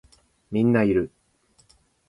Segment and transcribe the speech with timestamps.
[0.51, 1.11] みんないる